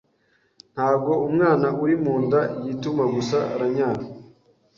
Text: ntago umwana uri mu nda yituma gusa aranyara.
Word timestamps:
ntago 0.73 1.13
umwana 1.27 1.67
uri 1.83 1.95
mu 2.03 2.15
nda 2.25 2.41
yituma 2.65 3.03
gusa 3.15 3.37
aranyara. 3.53 4.03